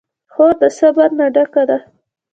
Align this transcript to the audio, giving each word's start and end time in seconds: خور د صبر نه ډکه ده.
خور 0.31 0.53
د 0.61 0.63
صبر 0.77 1.09
نه 1.19 1.25
ډکه 1.35 1.63
ده. 1.69 1.77